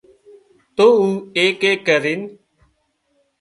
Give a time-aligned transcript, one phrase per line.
[0.75, 1.07] تو او
[1.39, 2.21] ايڪ ايڪ ڪرينَ